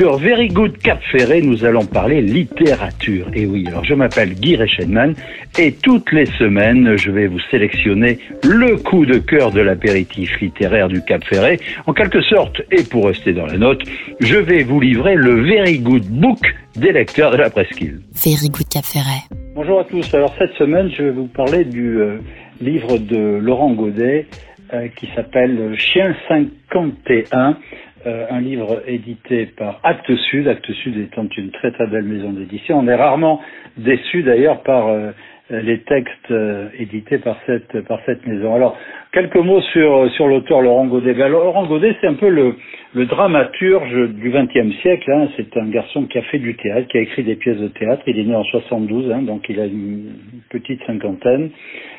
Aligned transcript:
Sur 0.00 0.16
Very 0.16 0.48
Good 0.48 0.78
Cap 0.78 0.98
Ferré, 1.12 1.42
nous 1.42 1.66
allons 1.66 1.84
parler 1.84 2.22
littérature. 2.22 3.26
Et 3.34 3.44
oui, 3.44 3.66
alors 3.68 3.84
je 3.84 3.92
m'appelle 3.92 4.32
Guy 4.32 4.56
Reichenmann 4.56 5.12
et 5.58 5.72
toutes 5.72 6.10
les 6.12 6.24
semaines, 6.24 6.96
je 6.96 7.10
vais 7.10 7.26
vous 7.26 7.38
sélectionner 7.50 8.18
le 8.42 8.78
coup 8.78 9.04
de 9.04 9.18
cœur 9.18 9.50
de 9.50 9.60
l'apéritif 9.60 10.40
littéraire 10.40 10.88
du 10.88 11.04
Cap 11.04 11.22
Ferré. 11.24 11.60
En 11.86 11.92
quelque 11.92 12.22
sorte, 12.22 12.62
et 12.72 12.82
pour 12.82 13.08
rester 13.08 13.34
dans 13.34 13.44
la 13.44 13.58
note, 13.58 13.82
je 14.20 14.36
vais 14.38 14.62
vous 14.62 14.80
livrer 14.80 15.16
le 15.16 15.42
Very 15.42 15.80
Good 15.80 16.06
Book 16.06 16.40
des 16.76 16.92
lecteurs 16.92 17.32
de 17.32 17.36
la 17.36 17.50
presqu'île. 17.50 18.00
Very 18.24 18.48
Good 18.48 18.68
Cap 18.70 18.86
Ferré. 18.86 19.20
Bonjour 19.54 19.80
à 19.80 19.84
tous. 19.84 20.14
Alors 20.14 20.34
cette 20.38 20.54
semaine, 20.54 20.90
je 20.96 21.02
vais 21.02 21.10
vous 21.10 21.26
parler 21.26 21.66
du 21.66 21.98
euh, 21.98 22.16
livre 22.62 22.96
de 22.96 23.36
Laurent 23.36 23.74
Godet 23.74 24.28
euh, 24.72 24.88
qui 24.96 25.10
s'appelle 25.14 25.74
Chien 25.76 26.16
51 26.26 27.58
euh, 28.06 28.24
un 28.30 28.40
livre 28.40 28.82
édité 28.86 29.44
par 29.44 29.78
Actes 29.82 30.14
Sud, 30.30 30.48
Actes 30.48 30.72
Sud 30.72 30.96
étant 30.96 31.26
une 31.36 31.50
très 31.50 31.70
très 31.70 31.86
belle 31.86 32.04
maison 32.04 32.30
d'édition. 32.30 32.78
On 32.78 32.88
est 32.88 32.94
rarement 32.94 33.42
déçu 33.76 34.22
d'ailleurs 34.22 34.62
par 34.62 34.88
euh, 34.88 35.10
les 35.50 35.80
textes 35.80 36.30
euh, 36.30 36.68
édités 36.78 37.18
par 37.18 37.36
cette 37.44 37.82
par 37.82 38.00
cette 38.06 38.26
maison. 38.26 38.54
Alors 38.54 38.78
quelques 39.12 39.36
mots 39.36 39.60
sur 39.60 40.10
sur 40.12 40.28
l'auteur 40.28 40.62
Laurent 40.62 40.86
Godet. 40.86 41.12
Ben, 41.12 41.28
Laurent 41.28 41.66
Godet, 41.66 41.94
c'est 42.00 42.06
un 42.06 42.14
peu 42.14 42.30
le 42.30 43.04
dramaturge 43.04 44.08
du 44.14 44.30
XXe 44.30 44.74
siècle. 44.80 45.12
Hein. 45.12 45.28
C'est 45.36 45.54
un 45.58 45.68
garçon 45.68 46.06
qui 46.06 46.16
a 46.16 46.22
fait 46.22 46.38
du 46.38 46.56
théâtre, 46.56 46.88
qui 46.88 46.96
a 46.96 47.02
écrit 47.02 47.22
des 47.22 47.36
pièces 47.36 47.58
de 47.58 47.68
théâtre. 47.68 48.02
Il 48.06 48.18
est 48.18 48.24
né 48.24 48.34
en 48.34 48.44
72, 48.44 49.12
hein, 49.12 49.22
donc 49.22 49.46
il 49.50 49.60
a 49.60 49.66
une 49.66 50.12
petite 50.48 50.82
cinquantaine. 50.86 51.50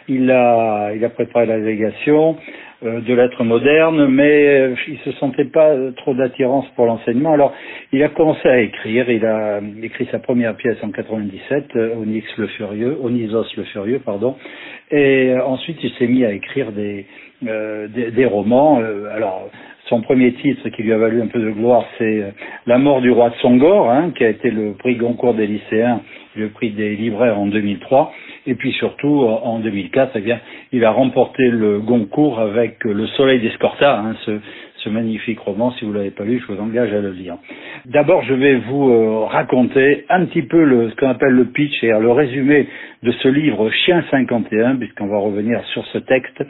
Il 0.08 0.32
a 0.32 0.94
il 0.96 1.06
a 1.06 1.10
préparé 1.10 1.46
la 1.46 1.60
délégation. 1.60 2.38
Euh, 2.84 3.00
de 3.00 3.14
lettres 3.14 3.44
modernes, 3.44 4.08
mais 4.08 4.48
euh, 4.48 4.76
il 4.88 4.98
se 5.06 5.12
sentait 5.20 5.46
pas 5.46 5.76
trop 5.98 6.16
d'attirance 6.16 6.66
pour 6.76 6.88
l'enseignement. 6.88 7.32
Alors, 7.32 7.54
il 7.92 8.02
a 8.02 8.10
commencé 8.10 8.50
à 8.50 8.60
écrire. 8.60 9.08
Il 9.08 9.24
a 9.24 9.62
écrit 9.84 10.08
sa 10.12 10.18
première 10.18 10.56
pièce 10.56 10.78
en 10.82 10.90
97, 10.90 11.76
euh, 11.76 11.94
Onyx 11.98 12.26
le 12.38 12.48
Furieux, 12.48 12.98
Onysos 13.04 13.56
le 13.56 13.66
Furieux, 13.66 14.00
pardon. 14.04 14.36
Et 14.90 15.32
ensuite, 15.46 15.78
il 15.84 15.92
s'est 15.92 16.08
mis 16.08 16.26
à 16.26 16.32
écrire 16.32 16.72
des 16.72 17.06
des, 17.44 18.12
des, 18.12 18.26
romans. 18.26 18.82
alors, 19.16 19.50
son 19.92 20.02
premier 20.02 20.32
titre 20.36 20.70
qui 20.70 20.84
lui 20.84 20.94
a 20.94 20.98
valu 20.98 21.22
un 21.22 21.28
peu 21.28 21.40
de 21.40 21.52
gloire, 21.52 21.84
c'est 21.98 22.34
La 22.66 22.78
mort 22.78 23.02
du 23.02 23.12
roi 23.12 23.30
de 23.30 23.36
Songor, 23.36 23.92
hein, 23.92 24.12
qui 24.16 24.24
a 24.24 24.30
été 24.30 24.50
le 24.50 24.72
prix 24.72 24.96
Goncourt 24.96 25.34
des 25.34 25.48
lycéens, 25.48 26.00
le 26.36 26.48
prix 26.48 26.70
des 26.70 26.96
libraires 26.96 27.38
en 27.38 27.48
2003. 27.48 28.14
Et 28.48 28.56
puis 28.56 28.72
surtout, 28.72 29.20
en 29.20 29.60
2004, 29.60 30.14
eh 30.16 30.22
bien, 30.22 30.40
il 30.72 30.86
a 30.86 30.92
remporté 30.92 31.44
le 31.50 31.80
Goncourt 31.80 32.40
avec 32.40 32.84
Le 32.86 33.06
Soleil 33.08 33.42
d'Escorta, 33.42 34.00
hein, 34.00 34.16
ce, 34.26 34.32
ce 34.84 34.90
magnifique 34.90 35.40
roman. 35.40 35.72
Si 35.72 35.86
vous 35.86 35.94
l'avez 35.94 36.12
pas 36.12 36.24
lu, 36.24 36.40
je 36.40 36.52
vous 36.52 36.60
engage 36.60 36.94
à 36.94 37.00
le 37.00 37.12
lire. 37.12 37.38
D'abord, 37.86 38.24
je 38.24 38.34
vais 38.34 38.56
vous 38.56 38.90
euh, 38.90 39.26
raconter 39.26 40.06
un 40.10 40.26
petit 40.26 40.44
peu 40.44 40.64
le, 40.64 40.90
ce 40.90 40.96
qu'on 40.96 41.10
appelle 41.10 41.34
le 41.34 41.46
pitch, 41.46 41.80
c'est-à-dire 41.80 42.00
le 42.00 42.12
résumé 42.12 42.68
de 43.04 43.12
ce 43.12 43.28
livre 43.28 43.70
Chien 43.72 44.04
51, 44.12 44.76
puisqu'on 44.78 45.08
va 45.08 45.18
revenir 45.18 45.64
sur 45.74 45.86
ce 45.88 45.98
texte. 46.00 46.44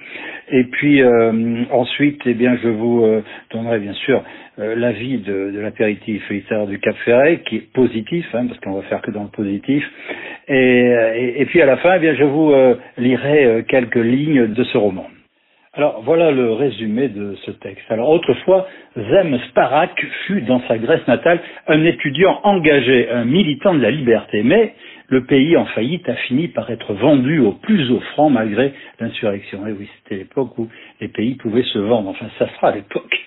Et 0.50 0.66
puis 0.66 1.02
euh, 1.02 1.64
ensuite, 1.72 2.22
eh 2.26 2.34
bien, 2.34 2.58
je 2.62 2.70
vous 2.70 3.04
euh, 3.04 3.24
donnerai 3.52 3.80
bien 3.80 3.94
sûr 3.94 4.24
l'avis 4.58 5.18
de, 5.18 5.52
de 5.52 5.60
l'apéritif 5.60 6.30
littéraire 6.30 6.68
du 6.68 6.78
Cap 6.78 6.96
Ferret, 7.06 7.40
qui 7.46 7.56
est 7.56 7.74
positif, 7.74 8.26
hein, 8.34 8.46
parce 8.48 8.60
qu'on 8.60 8.74
va 8.74 8.82
faire 8.84 9.02
que 9.02 9.10
dans 9.10 9.24
le 9.24 9.30
positif. 9.30 9.84
Et, 10.48 10.54
et, 10.56 11.42
et, 11.42 11.46
puis 11.46 11.62
à 11.62 11.66
la 11.66 11.78
fin, 11.78 11.96
eh 11.96 12.00
bien, 12.00 12.14
je 12.14 12.24
vous 12.26 12.54
lirai 12.98 13.64
quelques 13.68 13.96
lignes 13.96 14.48
de 14.48 14.64
ce 14.66 14.78
roman. 14.78 15.08
Alors 15.74 16.02
voilà 16.02 16.32
le 16.32 16.52
résumé 16.52 17.08
de 17.08 17.34
ce 17.46 17.52
texte. 17.52 17.90
Alors 17.90 18.10
autrefois, 18.10 18.68
Zem 18.98 19.40
Sparak 19.48 20.06
fut 20.26 20.42
dans 20.42 20.62
sa 20.68 20.78
Grèce 20.78 21.08
natale 21.08 21.40
un 21.68 21.86
étudiant 21.86 22.42
engagé, 22.44 23.10
un 23.10 23.24
militant 23.24 23.74
de 23.74 23.80
la 23.80 23.90
liberté, 23.90 24.44
mais 24.44 24.74
le 25.08 25.24
pays 25.24 25.56
en 25.56 25.64
faillite 25.68 26.10
a 26.10 26.16
fini 26.16 26.50
par 26.50 26.70
être 26.72 26.94
vendu 26.94 27.40
au 27.40 27.54
plus 27.54 27.90
offrant 27.90 28.30
malgré 28.30 28.74
l'insurrection. 29.00 29.66
Et 29.66 29.72
oui, 29.72 29.88
c'était 30.04 30.18
l'époque 30.18 30.58
où 30.58 30.68
les 31.02 31.08
pays 31.08 31.36
pouvaient 31.36 31.64
se 31.64 31.80
vendre, 31.80 32.10
enfin 32.10 32.28
ça 32.38 32.48
sera 32.56 32.72
l'époque. 32.72 33.20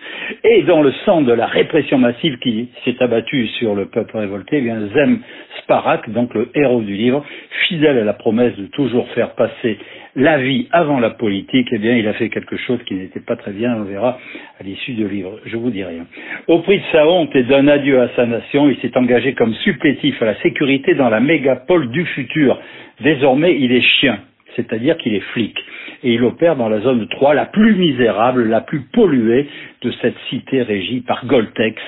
Et 0.45 0.63
dans 0.63 0.81
le 0.81 0.93
sang 1.05 1.23
de 1.23 1.33
la 1.33 1.47
répression 1.47 1.99
massive 1.99 2.39
qui 2.39 2.69
s'est 2.85 2.97
abattue 3.01 3.49
sur 3.59 3.75
le 3.75 3.87
peuple 3.87 4.17
révolté, 4.17 4.59
eh 4.59 4.61
bien 4.63 4.81
Zem 4.95 5.19
Sparak, 5.63 6.09
donc 6.11 6.33
le 6.35 6.49
héros 6.55 6.83
du 6.83 6.95
livre, 6.95 7.25
fidèle 7.69 7.99
à 7.99 8.05
la 8.05 8.13
promesse 8.13 8.57
de 8.57 8.67
toujours 8.67 9.09
faire 9.11 9.35
passer 9.35 9.79
la 10.17 10.39
vie 10.39 10.69
avant 10.71 11.01
la 11.01 11.11
politique, 11.11 11.69
eh 11.73 11.79
bien, 11.79 11.97
il 11.97 12.07
a 12.07 12.13
fait 12.13 12.29
quelque 12.29 12.57
chose 12.57 12.79
qui 12.87 12.95
n'était 12.95 13.21
pas 13.21 13.37
très 13.37 13.51
bien, 13.51 13.75
on 13.77 13.83
verra 13.83 14.19
à 14.61 14.63
l'issue 14.63 14.93
du 14.93 15.09
livre. 15.09 15.41
Je 15.45 15.57
vous 15.57 15.71
dis 15.71 15.83
rien. 15.83 16.07
Au 16.47 16.61
prix 16.61 16.79
de 16.79 16.85
sa 16.93 17.09
honte 17.09 17.35
et 17.35 17.43
d'un 17.43 17.67
adieu 17.67 18.01
à 18.01 18.09
sa 18.15 18.25
nation, 18.25 18.69
il 18.69 18.77
s'est 18.77 18.97
engagé 18.97 19.35
comme 19.35 19.55
supplétif 19.55 20.21
à 20.23 20.27
la 20.27 20.41
sécurité 20.41 20.95
dans 20.95 21.09
la 21.09 21.19
mégapole 21.19 21.91
du 21.91 22.05
futur. 22.07 22.61
Désormais, 23.01 23.57
il 23.59 23.73
est 23.73 23.83
chien, 24.01 24.21
c'est-à-dire 24.57 24.97
qu'il 24.99 25.15
est 25.15 25.27
flic. 25.33 25.57
Et 26.03 26.13
il 26.15 26.23
opère 26.25 26.57
dans 26.57 26.69
la 26.69 26.81
zone 26.81 27.01
de 27.01 27.05
Troyes, 27.07 27.35
la 27.35 27.47
plus 27.47 27.75
misérable, 27.75 28.49
la 28.49 28.61
plus 28.61 28.81
polluée 28.93 29.49
de 29.83 29.91
cette 30.03 30.17
cité 30.29 30.63
régie 30.63 31.01
par 31.01 31.27
Goltex. 31.27 31.81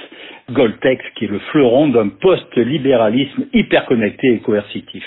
Goltex 0.50 1.04
qui 1.16 1.24
est 1.24 1.30
le 1.30 1.40
fleuron 1.50 1.88
d'un 1.88 2.08
post-libéralisme 2.08 3.46
hyper 3.52 3.84
connecté 3.86 4.32
et 4.34 4.38
coercitif. 4.38 5.04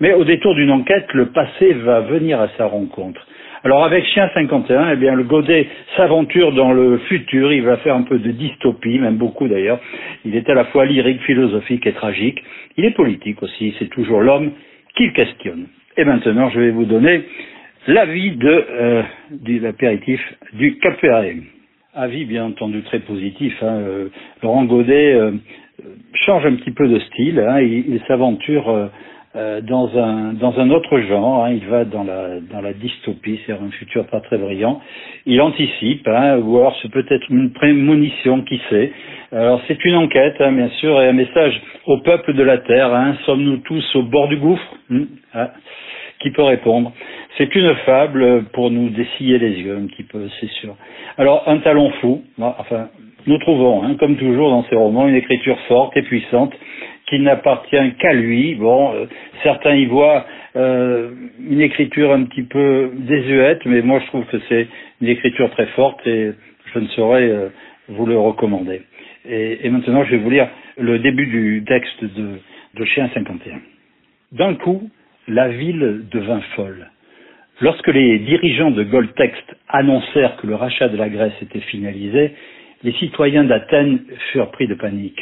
Mais 0.00 0.14
au 0.14 0.24
détour 0.24 0.54
d'une 0.54 0.70
enquête, 0.70 1.12
le 1.12 1.26
passé 1.26 1.72
va 1.74 2.00
venir 2.00 2.40
à 2.40 2.48
sa 2.56 2.66
rencontre. 2.66 3.20
Alors 3.62 3.84
avec 3.84 4.06
Chien 4.06 4.30
51, 4.32 4.92
eh 4.92 4.96
bien 4.96 5.14
le 5.14 5.24
Godet 5.24 5.68
s'aventure 5.94 6.52
dans 6.52 6.72
le 6.72 6.96
futur, 7.08 7.52
il 7.52 7.62
va 7.62 7.76
faire 7.78 7.94
un 7.94 8.02
peu 8.02 8.18
de 8.18 8.30
dystopie, 8.30 8.98
même 8.98 9.18
beaucoup 9.18 9.48
d'ailleurs. 9.48 9.78
Il 10.24 10.34
est 10.34 10.48
à 10.48 10.54
la 10.54 10.64
fois 10.66 10.86
lyrique, 10.86 11.20
philosophique 11.22 11.86
et 11.86 11.92
tragique. 11.92 12.42
Il 12.78 12.86
est 12.86 12.92
politique 12.92 13.42
aussi, 13.42 13.74
c'est 13.78 13.90
toujours 13.90 14.22
l'homme 14.22 14.52
qu'il 14.96 15.12
questionne. 15.12 15.66
Et 15.96 16.04
maintenant, 16.04 16.50
je 16.50 16.60
vais 16.60 16.70
vous 16.70 16.84
donner 16.84 17.22
l'avis 17.86 18.32
de, 18.32 18.48
euh, 18.70 19.02
l'apéritif 19.60 20.20
du 20.52 20.78
Cap 20.78 20.98
Avis 21.94 22.24
bien 22.24 22.44
entendu 22.44 22.82
très 22.82 23.00
positif. 23.00 23.54
Hein. 23.62 23.80
Euh, 23.80 24.08
Laurent 24.42 24.64
Godet 24.64 25.14
euh, 25.14 25.32
change 26.14 26.46
un 26.46 26.54
petit 26.54 26.70
peu 26.70 26.86
de 26.88 26.98
style, 27.00 27.40
hein. 27.40 27.60
il, 27.60 27.94
il 27.94 28.00
s'aventure 28.06 28.90
euh, 29.36 29.60
dans 29.60 29.96
un 29.96 30.32
dans 30.32 30.58
un 30.58 30.70
autre 30.70 30.98
genre. 31.02 31.44
Hein, 31.44 31.52
il 31.52 31.64
va 31.66 31.84
dans 31.84 32.02
la 32.02 32.40
dans 32.40 32.60
la 32.60 32.72
dystopie, 32.72 33.38
c'est 33.46 33.52
un 33.52 33.70
futur 33.70 34.04
pas 34.06 34.20
très 34.20 34.38
brillant. 34.38 34.80
Il 35.24 35.40
anticipe, 35.40 36.08
hein, 36.08 36.38
ou 36.38 36.58
alors 36.58 36.76
c'est 36.82 36.90
peut-être 36.90 37.30
une 37.30 37.52
prémonition, 37.52 38.42
qui 38.42 38.60
sait. 38.68 38.90
Alors 39.30 39.60
c'est 39.68 39.84
une 39.84 39.94
enquête, 39.94 40.34
hein, 40.40 40.50
bien 40.50 40.68
sûr, 40.80 41.00
et 41.00 41.06
un 41.06 41.12
message 41.12 41.60
au 41.86 41.98
peuple 41.98 42.34
de 42.34 42.42
la 42.42 42.58
terre. 42.58 42.92
Hein, 42.92 43.14
Sommes-nous 43.24 43.58
tous 43.58 43.94
au 43.94 44.02
bord 44.02 44.26
du 44.26 44.36
gouffre? 44.36 44.74
Hmm, 44.88 45.04
ah, 45.32 45.52
Qui 46.18 46.30
peut 46.32 46.42
répondre? 46.42 46.92
C'est 47.38 47.54
une 47.54 47.72
fable 47.86 48.46
pour 48.52 48.72
nous 48.72 48.88
dessiller 48.88 49.38
les 49.38 49.60
yeux, 49.60 49.76
un 49.76 49.86
petit 49.86 50.02
peu, 50.02 50.28
c'est 50.40 50.50
sûr. 50.60 50.74
Alors 51.18 51.44
un 51.46 51.58
talon 51.58 51.90
fou. 52.00 52.24
Enfin, 52.40 52.88
nous 53.26 53.38
trouvons, 53.38 53.84
hein, 53.84 53.94
comme 54.00 54.16
toujours 54.16 54.50
dans 54.50 54.64
ces 54.64 54.74
romans, 54.74 55.06
une 55.06 55.14
écriture 55.14 55.58
forte 55.68 55.96
et 55.96 56.02
puissante 56.02 56.52
qui 57.10 57.18
n'appartient 57.18 57.94
qu'à 57.98 58.14
lui. 58.14 58.54
Bon, 58.54 58.94
euh, 58.94 59.06
certains 59.42 59.74
y 59.74 59.84
voient 59.86 60.24
euh, 60.56 61.10
une 61.50 61.60
écriture 61.60 62.12
un 62.12 62.24
petit 62.24 62.44
peu 62.44 62.90
désuète, 62.94 63.66
mais 63.66 63.82
moi 63.82 64.00
je 64.00 64.06
trouve 64.06 64.24
que 64.26 64.38
c'est 64.48 64.68
une 65.02 65.08
écriture 65.08 65.50
très 65.50 65.66
forte 65.66 66.06
et 66.06 66.30
je 66.72 66.78
ne 66.78 66.86
saurais 66.88 67.28
euh, 67.28 67.48
vous 67.88 68.06
le 68.06 68.16
recommander. 68.16 68.82
Et, 69.28 69.68
maintenant, 69.68 70.02
je 70.04 70.12
vais 70.12 70.16
vous 70.16 70.30
lire 70.30 70.48
le 70.78 70.98
début 70.98 71.26
du 71.26 71.62
texte 71.66 72.02
de, 72.02 72.38
de 72.74 72.84
Chien 72.86 73.10
51. 73.12 73.60
D'un 74.32 74.54
coup, 74.54 74.88
la 75.28 75.48
ville 75.48 76.06
devint 76.10 76.40
folle. 76.56 76.88
Lorsque 77.60 77.88
les 77.88 78.20
dirigeants 78.20 78.70
de 78.70 78.82
Goldtext 78.82 79.44
annoncèrent 79.68 80.36
que 80.36 80.46
le 80.46 80.54
rachat 80.54 80.88
de 80.88 80.96
la 80.96 81.10
Grèce 81.10 81.34
était 81.42 81.60
finalisé, 81.60 82.32
les 82.82 82.92
citoyens 82.92 83.44
d'Athènes 83.44 84.00
furent 84.32 84.50
pris 84.52 84.66
de 84.66 84.74
panique 84.74 85.20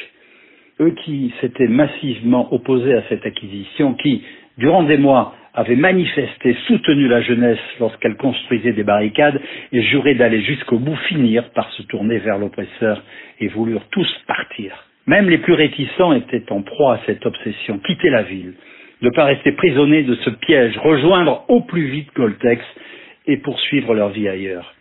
eux 0.80 0.94
qui 1.04 1.32
s'étaient 1.40 1.68
massivement 1.68 2.52
opposés 2.52 2.94
à 2.94 3.02
cette 3.08 3.24
acquisition, 3.26 3.94
qui, 3.94 4.22
durant 4.58 4.82
des 4.82 4.96
mois, 4.96 5.34
avaient 5.54 5.76
manifesté, 5.76 6.56
soutenu 6.66 7.08
la 7.08 7.20
jeunesse 7.20 7.58
lorsqu'elle 7.80 8.16
construisait 8.16 8.72
des 8.72 8.84
barricades 8.84 9.40
et 9.72 9.82
juré 9.82 10.14
d'aller 10.14 10.40
jusqu'au 10.42 10.78
bout, 10.78 10.96
finirent 11.08 11.50
par 11.50 11.70
se 11.72 11.82
tourner 11.82 12.18
vers 12.18 12.38
l'oppresseur 12.38 13.02
et 13.40 13.48
voulurent 13.48 13.88
tous 13.90 14.08
partir. 14.26 14.84
Même 15.06 15.28
les 15.28 15.38
plus 15.38 15.54
réticents 15.54 16.12
étaient 16.12 16.52
en 16.52 16.62
proie 16.62 16.94
à 16.94 17.00
cette 17.06 17.24
obsession, 17.26 17.78
quitter 17.78 18.10
la 18.10 18.22
ville, 18.22 18.54
ne 19.00 19.10
pas 19.10 19.24
rester 19.24 19.52
prisonniers 19.52 20.02
de 20.02 20.14
ce 20.16 20.30
piège, 20.30 20.76
rejoindre 20.78 21.44
au 21.48 21.62
plus 21.62 21.86
vite 21.86 22.10
Goltex 22.14 22.62
et 23.26 23.38
poursuivre 23.38 23.94
leur 23.94 24.10
vie 24.10 24.28
ailleurs. 24.28 24.74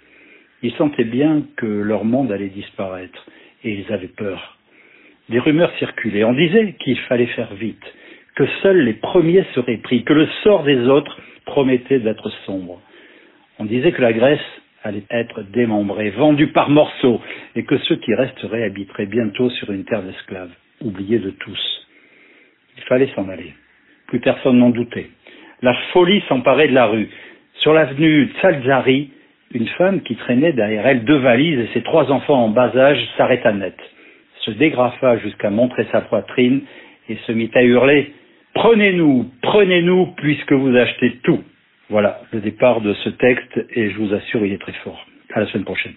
Ils 0.64 0.74
sentaient 0.74 1.06
bien 1.06 1.44
que 1.56 1.66
leur 1.66 2.04
monde 2.04 2.32
allait 2.32 2.50
disparaître 2.50 3.26
et 3.64 3.72
ils 3.72 3.94
avaient 3.94 4.08
peur. 4.08 4.57
Des 5.30 5.40
rumeurs 5.40 5.72
circulaient. 5.78 6.24
On 6.24 6.34
disait 6.34 6.76
qu'il 6.80 6.98
fallait 7.02 7.28
faire 7.28 7.54
vite, 7.56 7.84
que 8.36 8.46
seuls 8.62 8.84
les 8.84 8.94
premiers 8.94 9.44
seraient 9.54 9.78
pris, 9.78 10.04
que 10.04 10.14
le 10.14 10.28
sort 10.44 10.64
des 10.64 10.88
autres 10.88 11.20
promettait 11.46 12.00
d'être 12.00 12.30
sombre. 12.46 12.82
On 13.60 13.66
disait 13.66 13.92
que 13.92 14.02
la 14.02 14.14
Grèce 14.14 14.40
allait 14.84 15.04
être 15.10 15.42
démembrée, 15.42 16.12
vendue 16.12 16.48
par 16.48 16.70
morceaux, 16.70 17.22
et 17.56 17.64
que 17.64 17.78
ceux 17.80 17.98
qui 17.98 18.14
resteraient 18.14 18.64
habiteraient 18.64 19.06
bientôt 19.06 19.50
sur 19.50 19.72
une 19.72 19.84
terre 19.84 20.04
d'esclaves, 20.04 20.52
oubliée 20.82 21.20
de 21.20 21.32
tous. 21.32 21.88
Il 22.78 22.84
fallait 22.84 23.10
s'en 23.16 23.28
aller. 23.28 23.54
Plus 24.08 24.20
personne 24.20 24.60
n'en 24.60 24.70
doutait. 24.70 25.10
La 25.62 25.74
folie 25.92 26.24
s'emparait 26.30 26.68
de 26.68 26.74
la 26.74 26.86
rue. 26.86 27.10
Sur 27.56 27.74
l'avenue 27.74 28.30
Tsalzari, 28.40 29.10
une 29.54 29.68
femme 29.70 30.02
qui 30.02 30.16
traînait 30.16 30.54
derrière 30.54 30.86
elle 30.86 31.04
deux 31.04 31.18
valises 31.18 31.60
et 31.60 31.70
ses 31.74 31.82
trois 31.82 32.12
enfants 32.12 32.46
en 32.46 32.50
bas 32.50 32.72
âge 32.76 33.00
s'arrêta 33.18 33.52
net, 33.54 33.76
se 34.48 34.52
dégrafa 34.52 35.18
jusqu'à 35.20 35.50
montrer 35.50 35.86
sa 35.92 36.02
poitrine 36.02 36.62
et 37.10 37.18
se 37.28 37.32
mit 37.32 37.52
à 37.54 37.64
hurler 37.64 38.14
Prenez-nous, 38.54 39.30
prenez-nous, 39.44 40.14
puisque 40.18 40.52
vous 40.54 40.76
achetez 40.76 41.20
tout. 41.24 41.44
Voilà 41.90 42.22
le 42.32 42.40
départ 42.40 42.82
de 42.82 42.94
ce 42.96 43.10
texte 43.10 43.60
et 43.76 43.92
je 43.92 43.98
vous 43.98 44.14
assure, 44.14 44.44
il 44.44 44.54
est 44.54 44.62
très 44.62 44.74
fort. 44.84 45.06
À 45.34 45.42
la 45.42 45.48
semaine 45.48 45.66
prochaine. 45.66 45.94